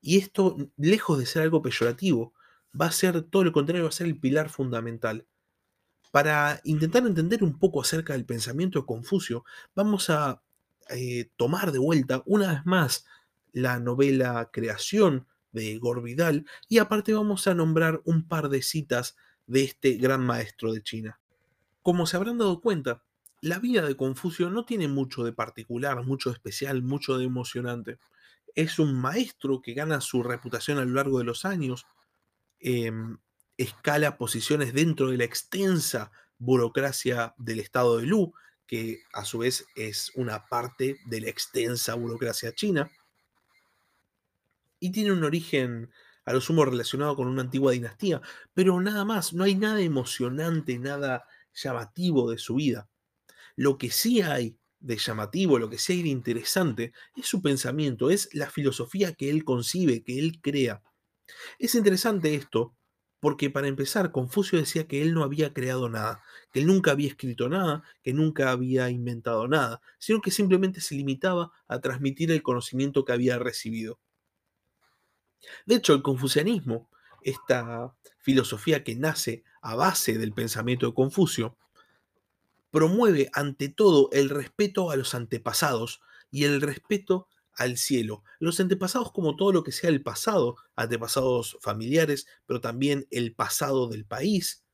Y 0.00 0.18
esto, 0.18 0.56
lejos 0.76 1.18
de 1.18 1.26
ser 1.26 1.42
algo 1.42 1.62
peyorativo, 1.62 2.32
va 2.78 2.86
a 2.86 2.92
ser 2.92 3.22
todo 3.22 3.44
lo 3.44 3.52
contrario, 3.52 3.84
va 3.84 3.88
a 3.90 3.92
ser 3.92 4.06
el 4.06 4.18
pilar 4.18 4.48
fundamental. 4.48 5.26
Para 6.10 6.60
intentar 6.64 7.06
entender 7.06 7.44
un 7.44 7.58
poco 7.58 7.82
acerca 7.82 8.14
del 8.14 8.24
pensamiento 8.24 8.80
de 8.80 8.86
Confucio, 8.86 9.44
vamos 9.74 10.10
a 10.10 10.42
eh, 10.88 11.30
tomar 11.36 11.72
de 11.72 11.78
vuelta 11.78 12.22
una 12.26 12.52
vez 12.52 12.66
más 12.66 13.04
la 13.52 13.78
novela 13.78 14.50
Creación 14.52 15.26
de 15.52 15.78
Gorbidal 15.78 16.46
y 16.68 16.78
aparte 16.78 17.12
vamos 17.12 17.46
a 17.46 17.54
nombrar 17.54 18.00
un 18.04 18.26
par 18.26 18.48
de 18.48 18.62
citas 18.62 19.16
de 19.46 19.64
este 19.64 19.94
gran 19.94 20.24
maestro 20.24 20.72
de 20.72 20.82
China. 20.82 21.20
Como 21.82 22.06
se 22.06 22.16
habrán 22.16 22.38
dado 22.38 22.60
cuenta, 22.60 23.02
la 23.40 23.58
vida 23.58 23.82
de 23.86 23.96
Confucio 23.96 24.50
no 24.50 24.64
tiene 24.64 24.88
mucho 24.88 25.24
de 25.24 25.32
particular, 25.32 26.04
mucho 26.04 26.30
de 26.30 26.34
especial, 26.34 26.82
mucho 26.82 27.16
de 27.18 27.24
emocionante. 27.24 27.98
Es 28.54 28.78
un 28.78 29.00
maestro 29.00 29.62
que 29.62 29.74
gana 29.74 30.00
su 30.00 30.22
reputación 30.22 30.78
a 30.78 30.84
lo 30.84 30.94
largo 30.94 31.18
de 31.18 31.24
los 31.24 31.44
años, 31.44 31.86
Em, 32.60 33.16
escala 33.56 34.18
posiciones 34.18 34.74
dentro 34.74 35.10
de 35.10 35.16
la 35.16 35.24
extensa 35.24 36.12
burocracia 36.38 37.34
del 37.38 37.60
Estado 37.60 37.98
de 37.98 38.06
Lu, 38.06 38.34
que 38.66 39.02
a 39.14 39.24
su 39.24 39.38
vez 39.38 39.66
es 39.76 40.12
una 40.14 40.46
parte 40.46 40.98
de 41.06 41.20
la 41.22 41.30
extensa 41.30 41.94
burocracia 41.94 42.54
china, 42.54 42.90
y 44.78 44.92
tiene 44.92 45.12
un 45.12 45.24
origen 45.24 45.90
a 46.24 46.32
lo 46.32 46.40
sumo 46.40 46.64
relacionado 46.64 47.16
con 47.16 47.28
una 47.28 47.42
antigua 47.42 47.72
dinastía, 47.72 48.20
pero 48.54 48.80
nada 48.80 49.04
más, 49.04 49.32
no 49.32 49.44
hay 49.44 49.54
nada 49.54 49.80
emocionante, 49.80 50.78
nada 50.78 51.24
llamativo 51.54 52.30
de 52.30 52.38
su 52.38 52.56
vida. 52.56 52.88
Lo 53.56 53.78
que 53.78 53.90
sí 53.90 54.22
hay 54.22 54.58
de 54.80 54.96
llamativo, 54.96 55.58
lo 55.58 55.70
que 55.70 55.78
sí 55.78 55.94
hay 55.94 56.02
de 56.02 56.08
interesante, 56.08 56.92
es 57.16 57.26
su 57.26 57.42
pensamiento, 57.42 58.10
es 58.10 58.34
la 58.34 58.50
filosofía 58.50 59.14
que 59.14 59.30
él 59.30 59.44
concibe, 59.44 60.02
que 60.02 60.18
él 60.18 60.40
crea. 60.40 60.82
Es 61.58 61.74
interesante 61.74 62.34
esto 62.34 62.76
porque 63.20 63.50
para 63.50 63.68
empezar, 63.68 64.12
Confucio 64.12 64.58
decía 64.58 64.88
que 64.88 65.02
él 65.02 65.12
no 65.14 65.22
había 65.22 65.52
creado 65.52 65.90
nada, 65.90 66.22
que 66.52 66.60
él 66.60 66.66
nunca 66.66 66.92
había 66.92 67.08
escrito 67.08 67.48
nada, 67.50 67.82
que 68.02 68.14
nunca 68.14 68.50
había 68.50 68.88
inventado 68.90 69.46
nada, 69.46 69.82
sino 69.98 70.22
que 70.22 70.30
simplemente 70.30 70.80
se 70.80 70.94
limitaba 70.94 71.52
a 71.68 71.80
transmitir 71.80 72.30
el 72.32 72.42
conocimiento 72.42 73.04
que 73.04 73.12
había 73.12 73.38
recibido. 73.38 74.00
De 75.66 75.76
hecho, 75.76 75.94
el 75.94 76.02
confucianismo, 76.02 76.88
esta 77.22 77.94
filosofía 78.18 78.84
que 78.84 78.96
nace 78.96 79.44
a 79.62 79.74
base 79.74 80.18
del 80.18 80.32
pensamiento 80.32 80.86
de 80.86 80.94
Confucio, 80.94 81.56
promueve 82.70 83.30
ante 83.32 83.68
todo 83.68 84.08
el 84.12 84.30
respeto 84.30 84.90
a 84.90 84.96
los 84.96 85.14
antepasados 85.14 86.00
y 86.30 86.44
el 86.44 86.60
respeto 86.60 87.28
al 87.54 87.76
cielo. 87.76 88.22
Los 88.38 88.60
antepasados 88.60 89.12
como 89.12 89.36
todo 89.36 89.52
lo 89.52 89.64
que 89.64 89.72
sea 89.72 89.90
el 89.90 90.02
pasado, 90.02 90.56
antepasados 90.76 91.58
familiares, 91.60 92.26
pero 92.46 92.60
también 92.60 93.06
el 93.10 93.34
pasado 93.34 93.88
del 93.88 94.06
país. 94.06 94.64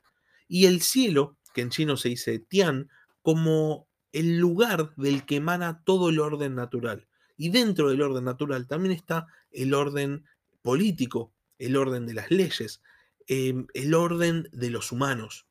Y 0.47 0.65
el 0.67 0.81
cielo, 0.81 1.37
que 1.53 1.61
en 1.61 1.69
chino 1.69 1.97
se 1.97 2.09
dice 2.09 2.39
Tian, 2.39 2.89
como 3.21 3.87
el 4.13 4.37
lugar 4.37 4.95
del 4.95 5.25
que 5.25 5.37
emana 5.37 5.83
todo 5.83 6.09
el 6.09 6.19
orden 6.19 6.55
natural. 6.55 7.07
Y 7.35 7.49
dentro 7.49 7.89
del 7.89 8.01
orden 8.01 8.23
natural 8.23 8.67
también 8.67 8.95
está 8.95 9.27
el 9.51 9.73
orden 9.73 10.25
político, 10.67 11.31
el 11.59 11.77
orden 11.77 12.05
de 12.05 12.13
las 12.13 12.29
leyes, 12.29 12.81
em, 13.25 13.67
el 13.73 13.93
orden 13.93 14.49
de 14.51 14.69
los 14.69 14.91
humanos. 14.91 15.47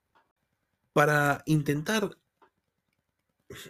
Para 0.92 1.42
intentar 1.46 2.18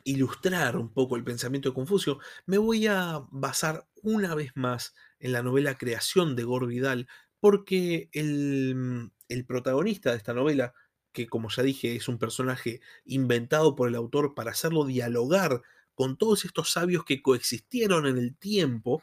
ilustrar 0.02 0.76
un 0.76 0.92
poco 0.92 1.14
el 1.14 1.22
pensamiento 1.22 1.68
de 1.68 1.74
Confucio, 1.76 2.18
me 2.46 2.58
voy 2.58 2.88
a 2.88 3.24
basar 3.30 3.86
una 4.02 4.34
vez 4.34 4.50
más 4.56 4.92
en 5.20 5.30
la 5.30 5.44
novela 5.44 5.78
Creación 5.78 6.34
de 6.34 6.42
Gore 6.42 6.66
Vidal, 6.66 7.06
porque 7.38 8.08
el, 8.10 9.12
el 9.28 9.46
protagonista 9.46 10.10
de 10.10 10.16
esta 10.16 10.34
novela, 10.34 10.74
que 11.12 11.28
como 11.28 11.48
ya 11.48 11.62
dije 11.62 11.94
es 11.94 12.08
un 12.08 12.18
personaje 12.18 12.80
inventado 13.04 13.76
por 13.76 13.86
el 13.86 13.94
autor 13.94 14.34
para 14.34 14.50
hacerlo 14.50 14.84
dialogar 14.84 15.62
con 15.94 16.16
todos 16.16 16.44
estos 16.44 16.72
sabios 16.72 17.04
que 17.04 17.22
coexistieron 17.22 18.04
en 18.04 18.18
el 18.18 18.34
tiempo, 18.36 19.00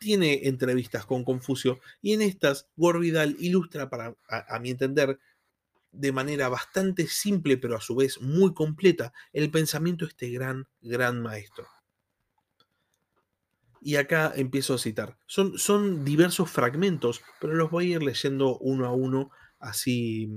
tiene 0.00 0.48
entrevistas 0.48 1.04
con 1.06 1.24
Confucio 1.24 1.78
y 2.00 2.14
en 2.14 2.22
estas 2.22 2.68
Vidal 2.76 3.36
ilustra, 3.38 3.90
para, 3.90 4.16
a 4.28 4.58
mi 4.58 4.70
entender, 4.70 5.20
de 5.92 6.12
manera 6.12 6.48
bastante 6.48 7.06
simple, 7.06 7.58
pero 7.58 7.76
a 7.76 7.80
su 7.80 7.94
vez 7.94 8.20
muy 8.20 8.54
completa, 8.54 9.12
el 9.32 9.50
pensamiento 9.50 10.04
de 10.04 10.10
este 10.10 10.30
gran, 10.30 10.66
gran 10.80 11.20
maestro. 11.20 11.68
Y 13.82 13.96
acá 13.96 14.32
empiezo 14.34 14.74
a 14.74 14.78
citar. 14.78 15.18
Son, 15.26 15.58
son 15.58 16.04
diversos 16.04 16.50
fragmentos, 16.50 17.22
pero 17.40 17.54
los 17.54 17.70
voy 17.70 17.92
a 17.92 17.96
ir 17.96 18.02
leyendo 18.02 18.58
uno 18.58 18.86
a 18.86 18.92
uno, 18.92 19.30
así, 19.58 20.30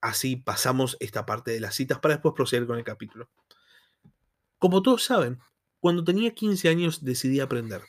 así 0.00 0.36
pasamos 0.36 0.96
esta 1.00 1.26
parte 1.26 1.50
de 1.50 1.60
las 1.60 1.74
citas 1.74 1.98
para 1.98 2.14
después 2.14 2.34
proceder 2.34 2.66
con 2.66 2.78
el 2.78 2.84
capítulo. 2.84 3.28
Como 4.58 4.82
todos 4.82 5.04
saben, 5.04 5.40
cuando 5.80 6.04
tenía 6.04 6.32
15 6.32 6.68
años 6.68 7.04
decidí 7.04 7.40
aprender. 7.40 7.82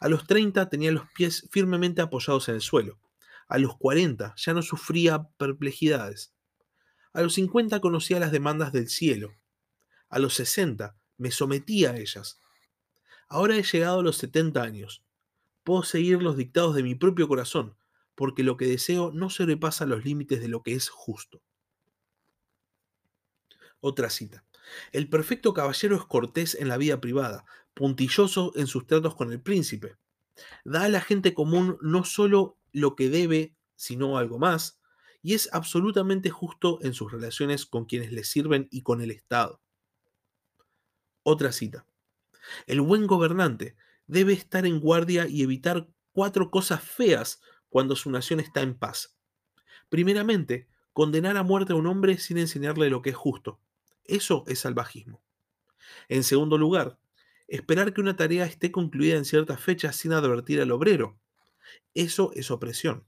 A 0.00 0.08
los 0.08 0.26
30 0.26 0.68
tenía 0.68 0.92
los 0.92 1.10
pies 1.12 1.48
firmemente 1.50 2.02
apoyados 2.02 2.48
en 2.48 2.56
el 2.56 2.60
suelo. 2.60 2.98
A 3.48 3.58
los 3.58 3.76
40 3.76 4.34
ya 4.36 4.54
no 4.54 4.62
sufría 4.62 5.28
perplejidades. 5.38 6.34
A 7.12 7.22
los 7.22 7.34
50 7.34 7.80
conocía 7.80 8.20
las 8.20 8.32
demandas 8.32 8.72
del 8.72 8.88
cielo. 8.88 9.34
A 10.08 10.18
los 10.18 10.34
60 10.34 10.96
me 11.16 11.30
sometía 11.30 11.92
a 11.92 11.96
ellas. 11.96 12.40
Ahora 13.28 13.56
he 13.56 13.62
llegado 13.62 14.00
a 14.00 14.02
los 14.02 14.16
70 14.18 14.62
años. 14.62 15.02
Puedo 15.64 15.82
seguir 15.82 16.22
los 16.22 16.36
dictados 16.36 16.74
de 16.74 16.82
mi 16.82 16.94
propio 16.94 17.28
corazón, 17.28 17.76
porque 18.14 18.42
lo 18.42 18.56
que 18.56 18.66
deseo 18.66 19.10
no 19.12 19.30
sobrepasa 19.30 19.86
los 19.86 20.04
límites 20.04 20.40
de 20.40 20.48
lo 20.48 20.62
que 20.62 20.74
es 20.74 20.88
justo. 20.88 21.42
Otra 23.80 24.10
cita. 24.10 24.44
El 24.92 25.08
perfecto 25.08 25.54
caballero 25.54 25.96
es 25.96 26.04
cortés 26.04 26.54
en 26.54 26.68
la 26.68 26.76
vida 26.76 27.00
privada, 27.00 27.44
puntilloso 27.78 28.50
en 28.56 28.66
sus 28.66 28.88
tratos 28.88 29.14
con 29.14 29.30
el 29.30 29.40
príncipe. 29.40 29.94
Da 30.64 30.82
a 30.82 30.88
la 30.88 31.00
gente 31.00 31.32
común 31.32 31.78
no 31.80 32.02
solo 32.02 32.58
lo 32.72 32.96
que 32.96 33.08
debe, 33.08 33.54
sino 33.76 34.18
algo 34.18 34.40
más, 34.40 34.80
y 35.22 35.34
es 35.34 35.48
absolutamente 35.52 36.28
justo 36.28 36.80
en 36.82 36.92
sus 36.92 37.12
relaciones 37.12 37.66
con 37.66 37.84
quienes 37.84 38.10
le 38.10 38.24
sirven 38.24 38.66
y 38.72 38.82
con 38.82 39.00
el 39.00 39.12
Estado. 39.12 39.62
Otra 41.22 41.52
cita. 41.52 41.86
El 42.66 42.80
buen 42.80 43.06
gobernante 43.06 43.76
debe 44.08 44.32
estar 44.32 44.66
en 44.66 44.80
guardia 44.80 45.28
y 45.28 45.42
evitar 45.42 45.88
cuatro 46.10 46.50
cosas 46.50 46.82
feas 46.82 47.40
cuando 47.68 47.94
su 47.94 48.10
nación 48.10 48.40
está 48.40 48.60
en 48.60 48.76
paz. 48.76 49.16
Primeramente, 49.88 50.66
condenar 50.92 51.36
a 51.36 51.44
muerte 51.44 51.74
a 51.74 51.76
un 51.76 51.86
hombre 51.86 52.18
sin 52.18 52.38
enseñarle 52.38 52.90
lo 52.90 53.02
que 53.02 53.10
es 53.10 53.16
justo. 53.16 53.60
Eso 54.02 54.42
es 54.48 54.58
salvajismo. 54.58 55.22
En 56.08 56.24
segundo 56.24 56.58
lugar, 56.58 56.98
esperar 57.48 57.92
que 57.92 58.00
una 58.00 58.16
tarea 58.16 58.44
esté 58.44 58.70
concluida 58.70 59.16
en 59.16 59.24
ciertas 59.24 59.60
fechas 59.60 59.96
sin 59.96 60.12
advertir 60.12 60.60
al 60.60 60.70
obrero. 60.70 61.18
Eso 61.94 62.30
es 62.34 62.50
opresión. 62.50 63.06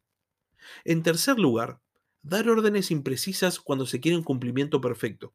En 0.85 1.03
tercer 1.03 1.39
lugar, 1.39 1.81
dar 2.23 2.49
órdenes 2.49 2.91
imprecisas 2.91 3.61
cuando 3.61 3.87
se 3.87 4.01
quiere 4.01 4.17
un 4.17 4.25
cumplimiento 4.25 4.81
perfecto. 4.81 5.35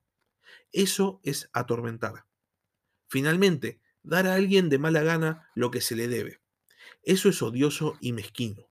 Eso 0.72 1.20
es 1.24 1.50
atormentar. 1.54 2.26
Finalmente, 3.08 3.80
dar 4.04 4.28
a 4.28 4.36
alguien 4.36 4.70
de 4.70 4.80
mala 4.80 5.02
gana 5.04 5.50
lo 5.56 5.72
que 5.72 5.82
se 5.82 5.96
le 5.96 6.08
debe. 6.08 6.42
Eso 7.04 7.30
es 7.30 7.42
odioso 7.42 7.98
y 8.02 8.12
mezquino. 8.12 8.68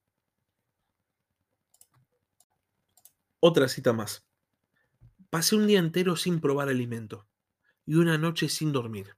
Otra 3.40 3.68
cita 3.68 3.92
más. 3.92 4.26
Pasé 5.30 5.56
un 5.56 5.66
día 5.66 5.78
entero 5.78 6.16
sin 6.16 6.40
probar 6.40 6.68
alimento 6.68 7.28
y 7.86 7.96
una 7.96 8.16
noche 8.16 8.48
sin 8.48 8.72
dormir, 8.72 9.16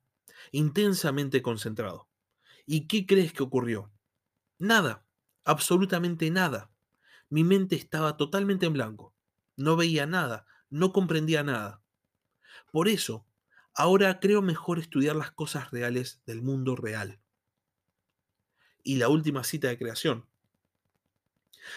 intensamente 0.52 1.42
concentrado. 1.42 2.08
¿Y 2.66 2.86
qué 2.86 3.06
crees 3.06 3.32
que 3.32 3.42
ocurrió? 3.42 3.92
Nada, 4.58 5.06
absolutamente 5.44 6.30
nada. 6.30 6.70
Mi 7.28 7.44
mente 7.44 7.76
estaba 7.76 8.16
totalmente 8.16 8.66
en 8.66 8.72
blanco. 8.72 9.14
No 9.56 9.76
veía 9.76 10.06
nada, 10.06 10.46
no 10.70 10.92
comprendía 10.92 11.42
nada. 11.42 11.82
Por 12.72 12.88
eso, 12.88 13.26
ahora 13.74 14.20
creo 14.20 14.42
mejor 14.42 14.78
estudiar 14.78 15.16
las 15.16 15.30
cosas 15.30 15.70
reales 15.70 16.20
del 16.26 16.42
mundo 16.42 16.76
real. 16.76 17.20
Y 18.82 18.96
la 18.96 19.08
última 19.08 19.44
cita 19.44 19.68
de 19.68 19.78
creación. 19.78 20.26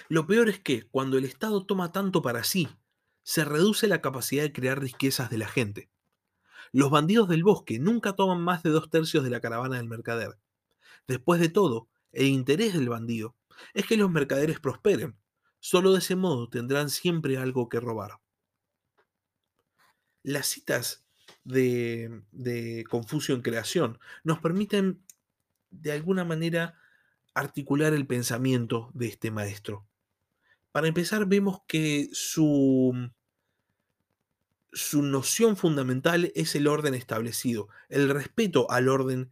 Lo 0.08 0.28
peor 0.28 0.50
es 0.50 0.60
que, 0.60 0.84
cuando 0.84 1.18
el 1.18 1.26
Estado 1.26 1.66
toma 1.66 1.92
tanto 1.92 2.22
para 2.22 2.44
sí, 2.44 2.68
se 3.24 3.46
reduce 3.46 3.88
la 3.88 4.02
capacidad 4.02 4.44
de 4.44 4.54
crear 4.54 4.80
riquezas 4.80 5.30
de 5.30 5.38
la 5.38 5.48
gente. 5.48 5.90
Los 6.72 6.92
bandidos 6.92 7.28
del 7.30 7.44
bosque 7.44 7.80
nunca 7.80 8.14
toman 8.14 8.42
más 8.42 8.64
de 8.64 8.70
dos 8.70 8.90
tercios 8.90 9.24
de 9.24 9.30
la 9.30 9.42
caravana 9.42 9.78
del 9.78 9.88
mercader. 9.88 10.38
Después 11.08 11.40
de 11.40 11.50
todo, 11.50 11.90
el 12.12 12.28
interés 12.28 12.74
del 12.74 12.90
bandido 12.90 13.36
es 13.74 13.86
que 13.86 13.98
los 13.98 14.12
mercaderes 14.12 14.60
prosperen. 14.60 15.18
Solo 15.60 15.92
de 15.94 16.00
ese 16.00 16.16
modo 16.16 16.50
tendrán 16.50 16.90
siempre 16.90 17.38
algo 17.38 17.68
que 17.70 17.80
robar. 17.80 18.20
Las 20.24 20.48
citas 20.48 21.06
de, 21.44 22.24
de 22.32 22.86
Confucio 22.90 23.36
en 23.36 23.42
creación 23.42 24.00
nos 24.24 24.40
permiten 24.40 25.04
de 25.70 25.92
alguna 25.92 26.24
manera 26.24 26.78
articular 27.34 27.94
el 27.94 28.08
pensamiento 28.08 28.92
de 28.94 29.08
este 29.08 29.32
maestro. 29.32 29.88
Para 30.72 30.88
empezar, 30.88 31.26
vemos 31.26 31.62
que 31.68 32.10
su, 32.12 33.12
su 34.72 35.02
noción 35.02 35.58
fundamental 35.58 36.32
es 36.36 36.56
el 36.56 36.68
orden 36.68 36.94
establecido, 36.94 37.70
el 37.90 38.10
respeto 38.10 38.70
al 38.70 38.90
orden 38.90 39.32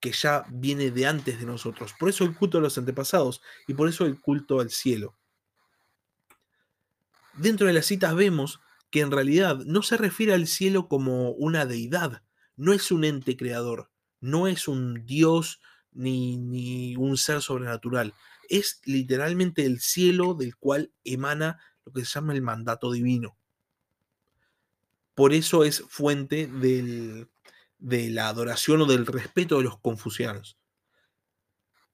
que 0.00 0.12
ya 0.12 0.44
viene 0.48 0.90
de 0.90 1.06
antes 1.06 1.38
de 1.38 1.46
nosotros. 1.46 1.94
Por 1.98 2.08
eso 2.08 2.24
el 2.24 2.34
culto 2.34 2.58
a 2.58 2.60
los 2.60 2.78
antepasados 2.78 3.42
y 3.68 3.74
por 3.74 3.88
eso 3.88 4.06
el 4.06 4.18
culto 4.18 4.60
al 4.60 4.70
cielo. 4.70 5.16
Dentro 7.34 7.66
de 7.66 7.74
las 7.74 7.86
citas 7.86 8.14
vemos 8.14 8.60
que 8.90 9.00
en 9.00 9.10
realidad 9.10 9.58
no 9.66 9.82
se 9.82 9.96
refiere 9.96 10.32
al 10.32 10.46
cielo 10.46 10.88
como 10.88 11.30
una 11.32 11.66
deidad, 11.66 12.22
no 12.56 12.72
es 12.72 12.90
un 12.90 13.04
ente 13.04 13.36
creador, 13.36 13.90
no 14.20 14.48
es 14.48 14.66
un 14.66 15.06
dios 15.06 15.60
ni, 15.92 16.36
ni 16.38 16.96
un 16.96 17.16
ser 17.16 17.40
sobrenatural, 17.40 18.14
es 18.48 18.80
literalmente 18.84 19.64
el 19.64 19.80
cielo 19.80 20.34
del 20.34 20.56
cual 20.56 20.92
emana 21.04 21.60
lo 21.84 21.92
que 21.92 22.04
se 22.04 22.12
llama 22.12 22.32
el 22.32 22.42
mandato 22.42 22.90
divino. 22.90 23.36
Por 25.20 25.34
eso 25.34 25.64
es 25.64 25.82
fuente 25.86 26.46
de 26.46 28.10
la 28.10 28.28
adoración 28.28 28.80
o 28.80 28.86
del 28.86 29.04
respeto 29.04 29.58
de 29.58 29.64
los 29.64 29.78
confucianos. 29.78 30.56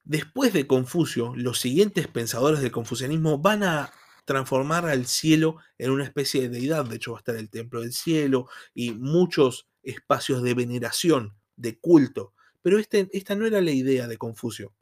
Después 0.04 0.52
de 0.52 0.68
Confucio, 0.68 1.34
los 1.34 1.58
siguientes 1.58 2.06
pensadores 2.06 2.60
del 2.60 2.70
confucianismo 2.70 3.38
van 3.38 3.64
a 3.64 3.92
transformar 4.26 4.86
al 4.86 5.06
cielo 5.06 5.56
en 5.76 5.90
una 5.90 6.04
especie 6.04 6.42
de 6.42 6.50
deidad. 6.50 6.84
De 6.84 6.94
hecho, 6.94 7.14
va 7.14 7.18
a 7.18 7.22
estar 7.22 7.34
el 7.34 7.50
templo 7.50 7.80
del 7.80 7.92
cielo 7.92 8.48
y 8.74 8.92
muchos 8.92 9.66
espacios 9.82 10.44
de 10.44 10.54
veneración, 10.54 11.34
de 11.56 11.80
culto. 11.80 12.32
Pero 12.62 12.78
este, 12.78 13.08
esta 13.12 13.34
no 13.34 13.44
era 13.44 13.60
la 13.60 13.72
idea 13.72 14.06
de 14.06 14.18
Confucio. 14.18 14.72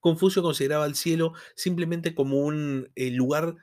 Confucio 0.00 0.42
consideraba 0.42 0.84
al 0.84 0.96
cielo 0.96 1.32
simplemente 1.54 2.14
como 2.14 2.40
un 2.40 2.90
eh, 2.94 3.10
lugar 3.10 3.56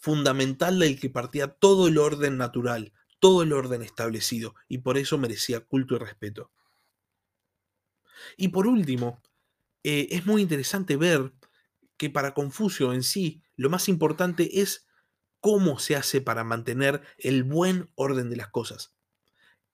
fundamental 0.00 0.78
del 0.78 0.98
que 0.98 1.10
partía 1.10 1.48
todo 1.48 1.86
el 1.86 1.98
orden 1.98 2.38
natural, 2.38 2.92
todo 3.20 3.42
el 3.42 3.52
orden 3.52 3.82
establecido, 3.82 4.54
y 4.66 4.78
por 4.78 4.98
eso 4.98 5.18
merecía 5.18 5.60
culto 5.60 5.94
y 5.94 5.98
respeto. 5.98 6.50
Y 8.36 8.48
por 8.48 8.66
último, 8.66 9.22
eh, 9.84 10.08
es 10.10 10.26
muy 10.26 10.42
interesante 10.42 10.96
ver 10.96 11.32
que 11.96 12.10
para 12.10 12.34
Confucio 12.34 12.92
en 12.92 13.02
sí, 13.02 13.42
lo 13.56 13.68
más 13.70 13.88
importante 13.88 14.60
es 14.60 14.86
cómo 15.40 15.78
se 15.78 15.96
hace 15.96 16.20
para 16.20 16.44
mantener 16.44 17.02
el 17.18 17.44
buen 17.44 17.90
orden 17.94 18.30
de 18.30 18.36
las 18.36 18.48
cosas. 18.48 18.94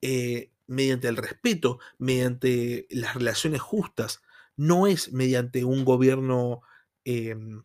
Eh, 0.03 0.53
mediante 0.67 1.07
el 1.07 1.17
respeto, 1.17 1.79
mediante 1.99 2.87
las 2.91 3.15
relaciones 3.15 3.61
justas, 3.61 4.23
no 4.57 4.87
es 4.87 5.12
mediante 5.12 5.65
un 5.65 5.85
gobierno 5.85 6.62
em, 7.05 7.62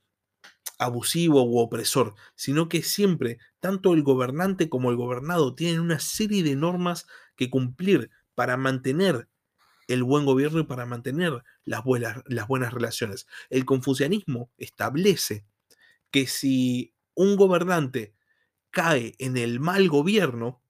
abusivo 0.82 1.44
u 1.44 1.60
opresor, 1.60 2.16
sino 2.36 2.68
que 2.68 2.82
siempre 2.84 3.38
tanto 3.60 3.94
el 3.94 4.04
gobernante 4.04 4.68
como 4.70 4.90
el 4.90 4.98
gobernado 4.98 5.56
tienen 5.56 5.80
una 5.80 6.00
serie 6.00 6.44
de 6.44 6.56
normas 6.56 7.06
que 7.36 7.50
cumplir 7.52 8.10
para 8.36 8.58
mantener 8.58 9.30
el 9.88 10.04
buen 10.04 10.26
gobierno 10.26 10.60
y 10.62 10.64
para 10.66 10.86
mantener 10.86 11.44
las 11.66 11.84
buenas, 11.84 12.18
las 12.28 12.48
buenas 12.48 12.74
relaciones. 12.74 13.28
El 13.50 13.66
confucianismo 13.66 14.52
establece 14.58 15.46
que 16.12 16.28
si 16.28 16.94
un 17.16 17.36
gobernante 17.38 18.16
cae 18.72 19.16
en 19.20 19.38
el 19.38 19.60
mal 19.60 19.90
gobierno, 19.90 20.64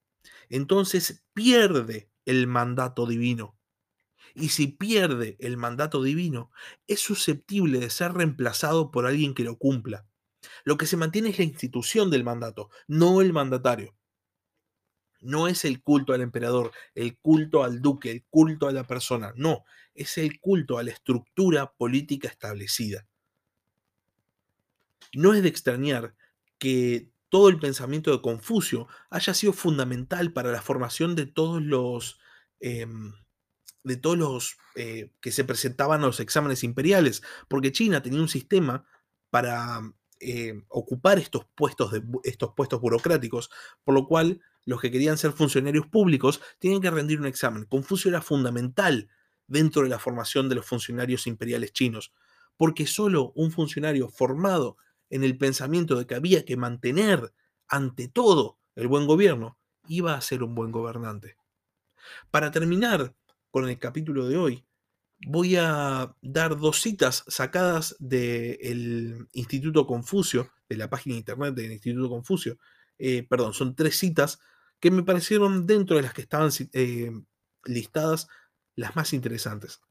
entonces 0.50 1.24
pierde 1.34 2.10
el 2.26 2.48
mandato 2.48 3.08
divino. 3.08 3.58
Y 4.36 4.50
si 4.50 4.68
pierde 4.68 5.38
el 5.40 5.58
mandato 5.58 6.04
divino, 6.04 6.52
es 6.88 7.00
susceptible 7.00 7.80
de 7.80 7.90
ser 7.90 8.14
reemplazado 8.14 8.92
por 8.92 9.06
alguien 9.06 9.34
que 9.34 9.44
lo 9.44 9.58
cumpla. 9.58 10.06
Lo 10.64 10.78
que 10.78 10.86
se 10.86 10.98
mantiene 10.98 11.30
es 11.30 11.38
la 11.38 11.46
institución 11.46 12.10
del 12.10 12.24
mandato, 12.24 12.70
no 12.88 13.22
el 13.22 13.34
mandatario. 13.34 13.96
No 15.20 15.48
es 15.48 15.66
el 15.66 15.84
culto 15.84 16.14
al 16.14 16.22
emperador, 16.22 16.72
el 16.96 17.18
culto 17.18 17.64
al 17.64 17.82
duque, 17.82 18.12
el 18.12 18.24
culto 18.26 18.68
a 18.68 18.72
la 18.72 18.88
persona, 18.88 19.34
no, 19.36 19.64
es 19.94 20.18
el 20.18 20.40
culto 20.40 20.80
a 20.80 20.84
la 20.84 20.92
estructura 20.92 21.74
política 21.74 22.28
establecida. 22.28 23.08
No 25.14 25.34
es 25.34 25.44
de 25.44 25.50
extrañar 25.50 26.16
que 26.58 27.12
todo 27.30 27.50
el 27.50 27.60
pensamiento 27.60 28.12
de 28.12 28.22
Confucio 28.22 28.88
haya 29.10 29.34
sido 29.34 29.54
fundamental 29.54 30.34
para 30.34 30.52
la 30.52 30.62
formación 30.62 31.16
de 31.16 31.28
todos 31.28 31.62
los 31.62 32.20
em, 32.60 33.14
de 33.84 33.98
todos 33.98 34.18
los 34.18 34.58
eh, 34.76 35.12
que 35.22 35.32
se 35.32 35.44
presentaban 35.44 36.04
a 36.04 36.08
los 36.08 36.20
exámenes 36.20 36.64
imperiales, 36.64 37.24
porque 37.48 37.72
China 37.72 38.02
tenía 38.02 38.22
un 38.22 38.30
sistema 38.30 38.86
para 39.30 39.82
eh, 40.20 40.62
ocupar 40.68 41.18
estos 41.18 41.46
puestos, 41.56 41.92
de, 41.92 42.04
estos 42.24 42.54
puestos 42.54 42.80
burocráticos, 42.80 43.50
por 43.84 43.96
lo 43.96 44.08
cual 44.08 44.42
los 44.66 44.80
que 44.80 44.92
querían 44.92 45.18
ser 45.18 45.32
funcionarios 45.32 45.88
públicos 45.88 46.42
tienen 46.60 46.82
que 46.82 46.92
rendir 46.92 47.20
un 47.20 47.26
examen. 47.26 47.66
Confucio 47.66 48.10
era 48.10 48.22
fundamental 48.22 49.10
dentro 49.48 49.82
de 49.82 49.90
la 49.90 50.00
formación 50.00 50.48
de 50.48 50.56
los 50.56 50.66
funcionarios 50.66 51.26
imperiales 51.28 51.74
chinos, 51.74 52.14
porque 52.56 52.86
solo 52.86 53.32
un 53.36 53.52
funcionario 53.52 54.10
formado 54.10 54.78
en 55.10 55.24
el 55.24 55.38
pensamiento 55.38 55.96
de 55.96 56.06
que 56.06 56.16
había 56.16 56.46
que 56.46 56.58
mantener 56.58 57.34
ante 57.68 58.08
todo 58.08 58.60
el 58.76 58.88
buen 58.88 59.08
gobierno 59.08 59.58
iba 59.88 60.14
a 60.14 60.22
ser 60.22 60.44
un 60.44 60.56
buen 60.56 60.72
gobernante. 60.72 61.38
Para 62.30 62.52
terminar, 62.52 63.16
con 63.52 63.70
el 63.70 63.78
capítulo 63.78 64.28
de 64.28 64.38
hoy, 64.38 64.66
voy 65.28 65.56
a 65.58 66.16
dar 66.22 66.58
dos 66.58 66.82
citas 66.82 67.24
sacadas 67.28 67.96
del 68.00 69.28
Instituto 69.34 69.86
Confucio, 69.86 70.52
de 70.68 70.78
la 70.78 70.90
página 70.90 71.14
de 71.14 71.20
internet 71.20 71.54
del 71.54 71.72
Instituto 71.72 72.10
Confucio. 72.10 72.58
Eh, 72.98 73.24
perdón, 73.24 73.54
son 73.54 73.76
tres 73.76 73.98
citas 73.98 74.40
que 74.80 74.90
me 74.90 75.04
parecieron 75.04 75.68
dentro 75.68 75.96
de 75.96 76.02
las 76.02 76.14
que 76.14 76.22
estaban 76.22 76.50
eh, 76.74 77.12
listadas 77.66 78.28
las 78.76 78.96
más 78.96 79.14
interesantes. 79.14 79.82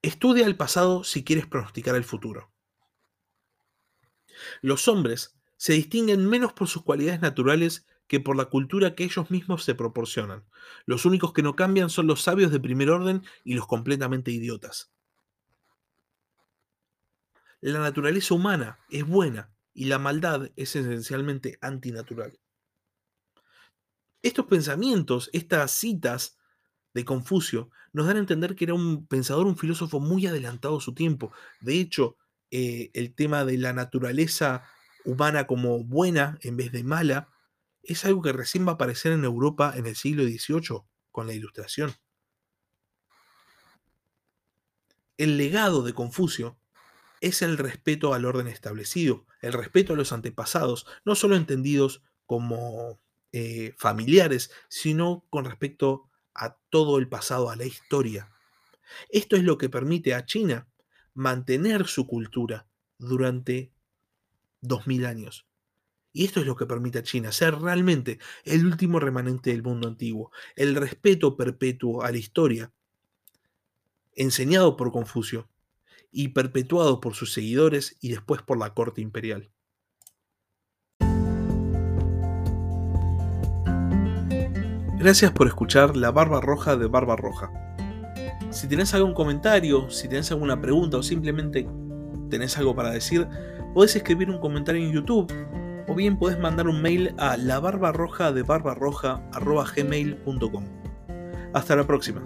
Estudia 0.00 0.46
el 0.46 0.56
pasado 0.56 1.02
si 1.04 1.24
quieres 1.24 1.46
pronosticar 1.46 1.96
el 1.96 2.04
futuro. 2.04 2.50
Los 4.62 4.86
hombres 4.86 5.36
se 5.56 5.72
distinguen 5.72 6.26
menos 6.26 6.52
por 6.52 6.68
sus 6.68 6.82
cualidades 6.82 7.20
naturales 7.20 7.84
que 8.08 8.20
por 8.20 8.36
la 8.36 8.46
cultura 8.46 8.94
que 8.94 9.04
ellos 9.04 9.30
mismos 9.30 9.64
se 9.64 9.74
proporcionan. 9.74 10.44
Los 10.86 11.04
únicos 11.04 11.32
que 11.32 11.42
no 11.42 11.54
cambian 11.54 11.90
son 11.90 12.06
los 12.06 12.22
sabios 12.22 12.50
de 12.50 12.58
primer 12.58 12.90
orden 12.90 13.22
y 13.44 13.54
los 13.54 13.66
completamente 13.66 14.30
idiotas. 14.30 14.90
La 17.60 17.78
naturaleza 17.80 18.34
humana 18.34 18.78
es 18.88 19.06
buena 19.06 19.50
y 19.74 19.84
la 19.84 19.98
maldad 19.98 20.50
es 20.56 20.74
esencialmente 20.74 21.58
antinatural. 21.60 22.38
Estos 24.22 24.46
pensamientos, 24.46 25.28
estas 25.32 25.70
citas 25.72 26.38
de 26.94 27.04
Confucio, 27.04 27.70
nos 27.92 28.06
dan 28.06 28.16
a 28.16 28.20
entender 28.20 28.56
que 28.56 28.64
era 28.64 28.74
un 28.74 29.06
pensador, 29.06 29.46
un 29.46 29.56
filósofo 29.56 30.00
muy 30.00 30.26
adelantado 30.26 30.78
a 30.78 30.80
su 30.80 30.94
tiempo. 30.94 31.32
De 31.60 31.78
hecho, 31.78 32.16
eh, 32.50 32.90
el 32.94 33.14
tema 33.14 33.44
de 33.44 33.58
la 33.58 33.72
naturaleza 33.72 34.64
humana 35.04 35.46
como 35.46 35.84
buena 35.84 36.38
en 36.42 36.56
vez 36.56 36.72
de 36.72 36.84
mala, 36.84 37.28
es 37.82 38.04
algo 38.04 38.22
que 38.22 38.32
recién 38.32 38.66
va 38.66 38.72
a 38.72 38.74
aparecer 38.74 39.12
en 39.12 39.24
Europa 39.24 39.72
en 39.76 39.86
el 39.86 39.96
siglo 39.96 40.24
XVIII 40.24 40.82
con 41.10 41.26
la 41.26 41.34
Ilustración. 41.34 41.94
El 45.16 45.36
legado 45.36 45.82
de 45.82 45.94
Confucio 45.94 46.58
es 47.20 47.42
el 47.42 47.58
respeto 47.58 48.14
al 48.14 48.24
orden 48.24 48.46
establecido, 48.46 49.26
el 49.40 49.52
respeto 49.52 49.92
a 49.92 49.96
los 49.96 50.12
antepasados, 50.12 50.86
no 51.04 51.14
solo 51.14 51.34
entendidos 51.34 52.02
como 52.26 53.00
eh, 53.32 53.74
familiares, 53.78 54.50
sino 54.68 55.26
con 55.30 55.44
respecto 55.44 56.08
a 56.34 56.56
todo 56.70 56.98
el 56.98 57.08
pasado, 57.08 57.50
a 57.50 57.56
la 57.56 57.64
historia. 57.64 58.30
Esto 59.08 59.36
es 59.36 59.42
lo 59.42 59.58
que 59.58 59.68
permite 59.68 60.14
a 60.14 60.24
China 60.24 60.68
mantener 61.14 61.88
su 61.88 62.06
cultura 62.06 62.68
durante 62.98 63.72
2000 64.60 65.06
años. 65.06 65.47
Y 66.12 66.24
esto 66.24 66.40
es 66.40 66.46
lo 66.46 66.56
que 66.56 66.66
permite 66.66 66.98
a 66.98 67.02
China 67.02 67.32
ser 67.32 67.54
realmente 67.56 68.18
el 68.44 68.66
último 68.66 68.98
remanente 68.98 69.50
del 69.50 69.62
mundo 69.62 69.88
antiguo, 69.88 70.32
el 70.56 70.74
respeto 70.74 71.36
perpetuo 71.36 72.02
a 72.02 72.10
la 72.10 72.18
historia, 72.18 72.72
enseñado 74.14 74.76
por 74.76 74.90
Confucio 74.90 75.48
y 76.10 76.28
perpetuado 76.28 77.00
por 77.00 77.14
sus 77.14 77.32
seguidores 77.32 77.96
y 78.00 78.08
después 78.08 78.42
por 78.42 78.58
la 78.58 78.74
corte 78.74 79.00
imperial. 79.00 79.50
Gracias 84.98 85.30
por 85.30 85.46
escuchar 85.46 85.96
La 85.96 86.10
Barba 86.10 86.40
Roja 86.40 86.76
de 86.76 86.88
Barba 86.88 87.14
Roja. 87.14 87.52
Si 88.50 88.66
tenés 88.66 88.94
algún 88.94 89.14
comentario, 89.14 89.88
si 89.90 90.08
tenés 90.08 90.32
alguna 90.32 90.60
pregunta 90.60 90.96
o 90.96 91.02
simplemente 91.04 91.68
tenés 92.28 92.58
algo 92.58 92.74
para 92.74 92.90
decir, 92.90 93.28
podés 93.74 93.94
escribir 93.94 94.28
un 94.28 94.40
comentario 94.40 94.84
en 94.84 94.92
YouTube 94.92 95.32
o 95.88 95.94
bien 95.94 96.18
podés 96.18 96.38
mandar 96.38 96.68
un 96.68 96.82
mail 96.82 97.14
a 97.18 97.36
labarbarroja 97.36 98.32
de 98.32 98.42
barbarroja.gmail.com. 98.42 100.64
Hasta 101.54 101.76
la 101.76 101.86
próxima. 101.86 102.22